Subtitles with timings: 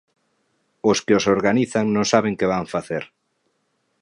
[0.89, 3.03] Os que os organizan non saben que van facer.